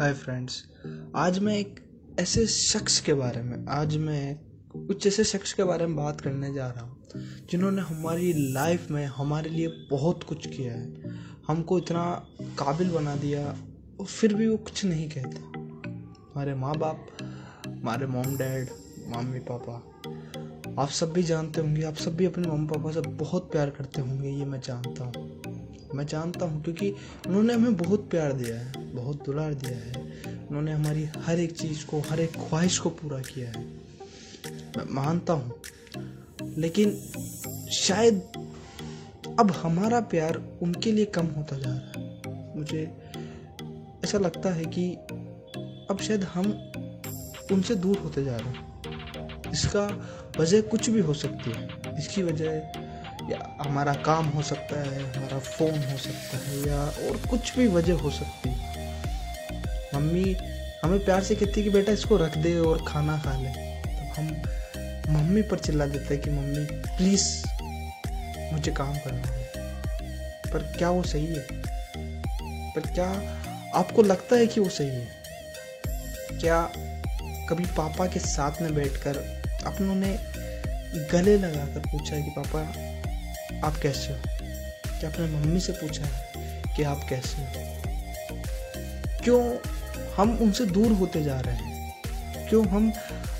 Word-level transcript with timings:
Hi 0.00 0.12
friends 0.12 0.54
आज 1.16 1.38
मैं 1.38 1.56
एक 1.56 1.76
ऐसे 2.20 2.46
शख्स 2.46 2.98
के 3.00 3.14
बारे 3.14 3.42
में, 3.42 3.64
आज 3.68 3.96
मैं 3.96 4.36
कुछ 4.86 5.06
ऐसे 5.06 5.24
शख्स 5.24 5.52
के 5.52 5.64
बारे 5.64 5.86
में 5.86 5.94
बात 5.96 6.20
करने 6.20 6.52
जा 6.54 6.66
रहा 6.68 6.84
हूँ, 6.84 7.22
जिन्होंने 7.50 7.82
हमारी 7.82 8.32
लाइफ 8.52 8.90
में 8.90 9.04
हमारे 9.06 9.50
लिए 9.50 9.68
बहुत 9.90 10.22
कुछ 10.22 10.46
किया 10.46 10.72
है। 10.72 11.14
हमको 11.48 11.78
इतना 11.78 12.04
काबिल 12.58 12.90
बना 12.90 13.14
दिया, 13.16 13.46
और 14.00 14.06
फिर 14.06 14.34
भी 14.34 14.48
वो 14.48 14.56
कुछ 14.56 14.84
नहीं 14.84 15.08
कहते। 15.10 15.36
हमारे 15.38 16.54
माँ 16.54 16.74
बाप 16.74 17.06
हमारे 17.66 18.06
मोम 18.06 18.36
डैड 18.36 18.70
मम्मी, 19.08 19.40
पापा, 19.50 19.74
आप 20.82 20.88
सब 20.90 21.12
भी 21.12 21.22
जानते 21.22 21.60
होंगे, 21.60 21.82
आप 21.82 21.94
सब 21.96 22.16
भी 22.16 22.24
अपने 22.24 22.48
मम्मी 22.48 22.66
पापा 22.66 22.92
से 22.92 23.00
बहुत 23.00 23.50
प्यार 23.52 23.70
करते 23.70 24.00
होंगे, 24.00 24.30
ये 24.30 24.44
मैं 24.44 24.60
जानता 24.60 25.04
हूँ। 25.04 25.23
मैं 25.94 26.06
जानता 26.06 26.46
हूँ, 26.46 26.62
क्योंकि 26.64 26.90
उन्होंने 27.26 27.54
हमें 27.54 27.76
बहुत 27.76 28.08
प्यार 28.10 28.32
दिया 28.32 28.56
है, 28.56 28.94
बहुत 28.94 29.24
दुलार 29.26 29.54
दिया 29.54 29.78
है। 29.78 30.02
उन्होंने 30.46 30.72
हमारी 30.72 31.04
हर 31.18 31.38
एक 31.38 31.52
चीज़ 31.52 31.84
को, 31.86 32.00
हर 32.00 32.20
एक 32.20 32.32
ख्वाहिश 32.38 32.78
को 32.78 32.90
पूरा 32.90 33.18
किया 33.18 33.50
है। 33.50 33.64
मैं 34.76 34.84
मानता 34.94 35.32
हूँ, 35.32 35.52
लेकिन 36.58 36.96
शायद 37.72 38.22
अब 39.40 39.50
हमारा 39.50 40.00
प्यार 40.00 40.42
उनके 40.62 40.92
लिए 40.92 41.04
कम 41.04 41.26
होता 41.26 41.58
जा 41.58 41.70
रहा 41.70 42.00
है। 42.00 42.56
मुझे 42.56 42.82
ऐसा 44.04 44.18
लगता 44.18 44.50
है 44.50 44.64
कि 44.64 44.90
अब 45.90 45.98
शायद 46.02 46.24
हम 46.24 46.50
उनसे 47.52 47.74
दूर 47.74 47.98
होते 47.98 48.24
जा 48.24 48.36
रहे 48.36 48.48
हैं। 48.48 49.52
इसका 49.52 49.86
वजह 50.38 50.60
कुछ 50.60 50.90
भी 50.90 51.00
हो 51.00 51.14
सकती 51.14 51.50
है। 51.50 51.68
इसकी 51.98 52.22
वजह 52.22 52.83
या 53.30 53.56
हमारा 53.60 53.94
काम 53.94 54.28
हो 54.28 54.42
सकता 54.42 54.80
है, 54.80 55.16
हमारा 55.16 55.38
फ़ोन 55.38 55.70
हो 55.70 55.96
सकता 55.98 56.38
है, 56.38 56.68
या 56.68 56.84
और 56.84 57.22
कुछ 57.30 57.58
भी 57.58 57.66
वजह 57.66 57.94
हो 57.94 58.10
सकती 58.10 58.50
है। 58.50 58.92
मम्मी, 59.94 60.36
हमें 60.84 61.04
प्यार 61.04 61.22
से 61.22 61.34
कहती 61.34 61.60
है 61.60 61.62
कि 61.62 61.70
बेटा 61.70 61.92
इसको 61.92 62.16
रख 62.16 62.38
दे 62.38 62.58
और 62.58 62.84
खाना 62.88 63.18
खा 63.18 63.32
ले। 63.38 63.80
तो 63.86 64.14
हम 64.14 64.42
मम्मी 65.08 65.42
पर 65.42 65.58
चिल्ला 65.58 65.86
देते 65.86 66.14
हैं 66.14 66.22
कि, 66.22 66.30
मम्मी 66.30 66.64
प्लीज़ 66.70 67.44
मुझे 68.52 68.72
काम 68.72 68.98
करना 68.98 69.28
है। 69.28 69.50
पर 70.52 70.74
क्या 70.78 70.90
वो 70.90 71.02
सही 71.02 71.26
है? 71.26 71.46
पर 72.72 72.80
क्या 72.80 73.08
आपको 73.74 74.02
लगता 74.02 74.36
है 74.36 74.46
कि 74.46 74.60
वो 74.60 74.68
सही 74.68 74.88
है? 74.88 75.08
क्या 76.40 76.72
कभी 77.48 77.64
पापा 77.64 78.06
के 78.06 78.20
साथ 78.20 78.62
में 78.62 78.74
बैठकर 78.74 79.42
अपनों 79.66 79.94
ने 79.94 80.18
गले 81.12 81.38
लगाकर 81.38 81.80
पूछा 81.80 82.20
कि, 82.20 82.30
पापा 82.30 82.93
आप 83.64 83.76
कैसे 83.76 84.12
हो? 84.12 84.18
क्या 85.00 85.10
आपने 85.10 85.26
मम्मी 85.26 85.60
से 85.60 85.72
पूछा 85.72 86.04
है 86.04 86.62
कि 86.76 86.82
आप 86.82 87.06
कैसे 87.10 87.42
हो? 87.42 87.74
क्यों 89.24 89.56
हम 90.16 90.38
उनसे 90.38 90.66
दूर 90.66 90.92
होते 90.92 91.24
जा 91.24 91.40
रहे 91.40 91.54
हैं? 91.54 91.94
क्यों 92.48 92.66
हम 92.66 92.92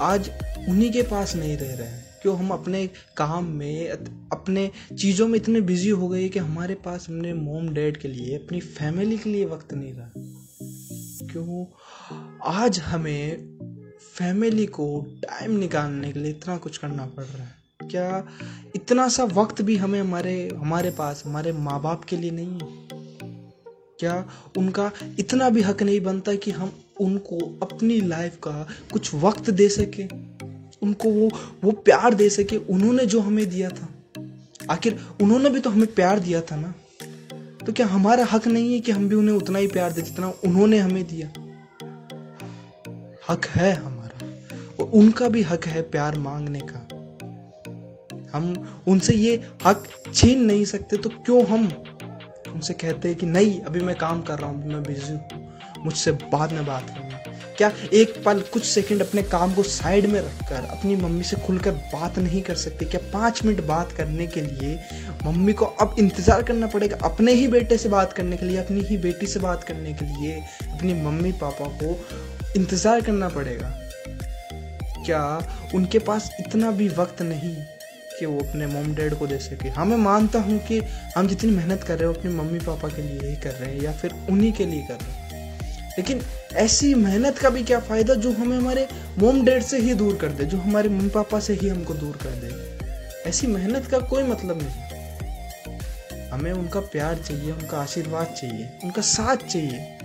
आज 0.00 0.30
उन्हीं 0.68 0.92
के 0.92 1.02
पास 1.02 1.34
नहीं 1.34 1.56
रह 1.56 1.74
रहे 1.74 1.88
हैं? 1.88 2.04
क्यों 2.22 2.38
हम 2.38 2.50
अपने 2.50 2.90
काम 3.16 3.44
में, 3.44 3.88
अपने 4.32 4.70
चीज़ों 4.98 5.28
में 5.28 5.36
इतने 5.36 5.60
बिज़ी 5.60 5.88
हो 5.88 6.08
गए 6.08 6.28
कि 6.28 6.38
हमारे 6.38 6.74
पास 6.74 7.04
अपने 7.04 7.32
मोम 7.32 7.68
डैड 7.68 7.96
के 7.96 8.08
लिए, 8.08 8.36
अपनी 8.36 8.60
फैमिली 8.60 9.18
के 9.18 9.30
लिए 9.30 9.44
वक्त 9.44 9.74
नहीं 9.74 9.94
रहा? 9.94 10.10
क्यों 11.32 11.66
आज 12.44 12.78
हमें 12.78 13.36
फैमिली 14.14 14.66
को 14.66 15.06
टाइम 15.08 15.50
निकालने 15.50 16.12
के 16.12 16.20
लिए 16.20 16.30
इतना 16.30 16.56
कुछ 16.56 16.78
करना 16.78 17.06
पड़ 17.06 17.24
रहा 17.24 17.44
है? 17.44 17.59
क्या 17.90 18.28
इतना 18.74 19.08
सा 19.08 19.24
वक्त 19.24 19.62
भी 19.62 19.76
हमें 19.76 20.00
हमारे 20.00 20.48
हमारे 20.56 20.90
पास, 20.90 21.22
हमारे 21.26 21.52
माँ 21.52 21.82
बाप 21.82 22.04
के 22.04 22.16
लिए 22.16 22.30
नहीं? 22.30 22.46
है 22.46 22.90
क्या 23.98 24.30
उनका 24.58 24.92
इतना 25.18 25.50
भी 25.50 25.62
हक 25.62 25.82
नहीं 25.82 26.00
बनता 26.00 26.34
कि 26.34 26.50
हम 26.50 26.72
उनको 27.00 27.58
अपनी 27.62 28.00
लाइफ 28.00 28.36
का 28.36 28.68
कुछ 28.92 29.14
वक्त 29.14 29.50
दे 29.50 29.68
सके? 29.68 30.04
उनको 30.82 31.10
वो 31.10 31.30
वो 31.64 31.72
प्यार 31.72 32.14
दे 32.14 32.30
सके, 32.30 32.56
उन्होंने 32.56 33.06
जो 33.06 33.20
हमें 33.20 33.50
दिया 33.50 33.70
था। 33.70 33.88
आखिर 34.70 34.98
उन्होंने 35.22 35.50
भी 35.50 35.60
तो 35.60 35.70
हमें 35.70 35.94
प्यार 35.94 36.18
दिया 36.18 36.40
था 36.40 36.56
ना? 36.56 36.74
तो 37.66 37.72
क्या 37.72 37.86
हमारा 37.86 38.24
हक 38.24 38.46
नहीं 38.46 38.74
है 38.74 38.80
कि 38.80 38.92
हम 38.92 39.08
भी 39.08 39.14
उन्हें 39.14 39.36
उतना 39.36 39.58
ही 39.58 39.66
प्यार 39.66 39.92
दे 39.92 40.02
जितना 40.02 40.28
उन्होंने 40.28 40.78
हमें 40.78 41.04
दिया? 41.04 41.28
हक 43.28 43.46
है 43.46 43.72
हमारा, 43.72 44.26
और 44.80 44.90
उनका 44.90 45.28
भी 45.28 45.42
हक 45.42 45.66
है 45.66 45.82
प्यार 45.82 46.18
मांगने 46.18 46.60
का। 46.60 46.89
हम 48.34 48.82
उनसे 48.88 49.14
ये 49.14 49.34
हक 49.66 49.86
छीन 50.14 50.44
नहीं 50.44 50.64
सकते 50.66 50.96
तो 50.96 51.08
क्यों 51.10 51.44
हम 51.46 51.66
उनसे 52.50 52.74
कहते 52.74 53.08
हैं 53.08 53.16
कि 53.18 53.26
नहीं, 53.26 53.60
अभी 53.60 53.80
मैं 53.80 53.94
काम 53.96 54.22
कर 54.22 54.38
रहा 54.38 54.50
हूँ 54.50 54.66
मैं 54.66 54.82
बिज़ी 54.82 55.12
हूँ, 55.12 55.82
मुझसे 55.84 56.12
बाद 56.12 56.52
में 56.52 56.64
बात 56.66 56.88
करना। 56.88 57.18
क्या 57.56 57.70
एक 57.94 58.14
पल 58.24 58.40
कुछ 58.52 58.64
सेकंड 58.64 59.02
अपने 59.02 59.22
काम 59.24 59.54
को 59.54 59.62
साइड 59.62 60.06
में 60.06 60.20
रखकर, 60.20 60.64
अपनी 60.66 60.96
मम्मी 60.96 61.22
से 61.24 61.36
खुलकर 61.36 61.72
बात 61.92 62.18
नहीं 62.18 62.40
कर 62.42 62.54
सकते? 62.56 62.84
क्या 62.84 63.00
पाँच 63.12 63.44
मिनट 63.44 63.60
बात 63.66 63.92
करने 63.92 64.26
के 64.26 64.40
लिए 64.42 64.78
मम्मी 65.24 65.52
को 65.52 65.64
अब 65.64 65.94
इंतज़ार 65.98 66.42
करना 66.42 66.66
पड़ेगा 66.66 66.96
अपने 67.04 67.32
ही 67.32 67.46
बेटे 67.48 67.78
से 67.78 67.88
बात 67.88 68.12
करने 68.12 68.36
के 68.36 68.46
लिए, 68.46 68.56
अपनी 68.58 68.80
ही 68.80 68.96
बेटी 68.98 69.26
से 69.26 69.40
बात 69.40 69.64
करने 69.64 69.92
के 69.92 70.04
लिए? 70.06 70.40
अपनी 70.70 70.94
मम्मी 71.02 71.32
पापा 71.40 71.66
को 71.82 71.98
इंतज़ार 72.56 73.00
करना 73.00 73.28
पड़ेगा। 73.28 73.68
क्या 75.04 75.22
उनके 75.74 75.98
पास 76.00 76.30
इतना 76.40 76.70
भी 76.70 76.88
वक्त 76.90 77.22
नहीं? 77.22 77.56
कि 78.20 78.26
वो 78.26 78.38
अपने 78.40 78.66
मोम 78.66 78.94
डैड 78.94 79.14
को 79.14 79.26
दे 79.26 79.38
सके। 79.40 79.68
हाँ 79.68 79.86
मैं 79.86 79.96
मानता 79.98 80.40
हूँ 80.40 80.58
कि 80.58 80.80
हम 81.16 81.28
जितनी 81.28 81.50
मेहनत 81.50 81.82
कर 81.82 81.98
रहे 81.98 82.06
हो 82.06 82.14
अपने 82.14 82.30
मम्मी 82.32 82.58
पापा 82.58 82.88
के 82.88 83.02
लिए 83.02 83.28
ही 83.28 83.36
कर 83.36 83.52
रहे 83.52 83.70
हैं 83.70 83.82
या 83.82 83.92
फिर 83.92 84.14
उन्हीं 84.30 84.52
के 84.52 84.66
लिए 84.66 84.86
कर 84.88 84.94
रहे 84.94 85.12
हैं। 85.12 85.18
लेकिन 85.90 86.20
ऐसी 86.56 86.94
मेहनत 86.96 87.38
का 87.38 87.50
भी 87.50 87.62
क्या 87.62 87.78
फ़ायदा 87.80 88.14
जो 88.16 88.32
हमें 88.32 88.56
हमारे 88.56 88.86
मोम 89.18 89.44
डैड 89.44 89.62
से 89.62 89.78
ही 89.78 89.94
दूर 89.94 90.16
कर 90.16 90.28
दे, 90.28 90.44
जो 90.44 90.58
हमारे 90.58 90.88
मम्मी 90.88 91.08
पापा 91.08 91.40
से 91.40 91.54
ही 91.54 91.68
हमको 91.68 91.94
दूर 91.94 92.18
कर 92.22 92.30
दे? 92.40 93.28
ऐसी 93.28 93.46
मेहनत 93.46 93.86
का 93.86 93.98
कोई 94.06 94.22
मतलब 94.22 94.62
नहीं 94.62 96.28
हमें 96.30 96.52
उनका 96.52 96.80
प्यार 96.82 97.18
चाहिए, 97.18 97.50
उनका 97.52 97.78
आशीर्वाद 97.78 98.34
चाहिए, 98.40 98.68
उनका 98.84 99.02
साथ 99.02 99.36
चाहिए। 99.36 99.98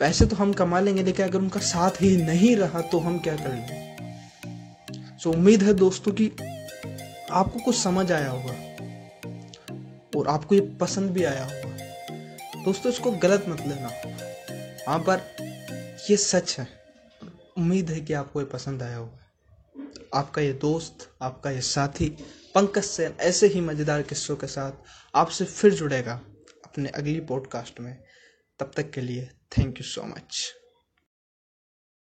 पैसे 0.00 0.26
तो 0.26 0.36
हम 0.36 0.52
कमा 0.52 0.80
लेंगे, 0.80 1.02
लेकिन 1.02 1.26
अगर 1.26 1.38
उनका 1.38 1.60
साथ 1.60 2.02
ही 2.02 2.16
नहीं 2.16 2.54
रहा 2.56 2.80
तो 2.82 2.98
हम 2.98 3.18
क्या 3.18 3.34
कर 3.36 3.48
लेंगे 3.48 3.86
सो 5.18 5.30
उम्मीद 5.30 5.62
है 5.62 5.72
दोस्तों 5.74 6.12
की 6.12 6.30
आपको 7.30 7.58
कुछ 7.58 7.76
समझ 7.76 8.12
आया 8.12 8.30
होगा 8.30 8.52
और 10.16 10.28
आपको 10.28 10.54
ये 10.54 10.60
पसंद 10.80 11.10
भी 11.10 11.24
आया 11.24 11.44
होगा। 11.44 12.64
दोस्तों, 12.64 12.92
इसको 12.92 13.10
गलत 13.10 13.44
मत 13.48 13.60
लेना। 13.60 13.90
हाँ 14.88 14.98
पर 14.98 15.36
ये 16.10 16.16
सच 16.16 16.58
है। 16.58 16.66
उम्मीद 17.58 17.90
है 17.90 18.00
कि 18.00 18.12
आपको 18.12 18.40
ये 18.40 18.46
पसंद 18.46 18.82
आया 18.82 18.96
होगा। 18.96 20.18
आपका 20.18 20.42
ये 20.42 20.52
दोस्त, 20.52 21.08
आपका 21.22 21.50
ये 21.50 21.60
साथी, 21.60 22.08
पंकज 22.54 22.84
सेन, 22.84 23.14
ऐसे 23.20 23.46
ही 23.46 23.60
मज़ेदार 23.60 24.02
किस्सों 24.02 24.36
के 24.36 24.46
साथ 24.46 24.72
आपसे 25.14 25.44
फिर 25.44 25.74
जुड़ेगा 25.74 26.20
अपने 26.64 26.88
अगली 26.88 27.20
पॉडकास्ट 27.20 27.80
में। 27.80 27.96
तब 28.58 28.70
तक 28.76 28.90
के 28.90 29.00
लिए 29.00 29.30
थैंक 29.58 29.78
यू 29.78 29.84
सो 29.84 30.02
मच 30.02 30.54